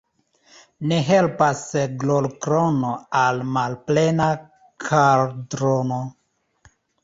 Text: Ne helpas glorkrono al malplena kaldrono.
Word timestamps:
Ne 0.91 0.97
helpas 1.09 1.61
glorkrono 2.05 2.95
al 3.21 3.45
malplena 3.59 4.33
kaldrono. 4.89 6.05